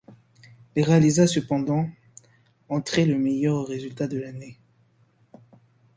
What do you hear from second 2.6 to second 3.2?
entrées, le